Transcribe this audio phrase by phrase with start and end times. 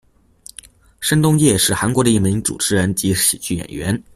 [0.99, 4.03] 申东烨是韩国的一名主持人及喜剧演员。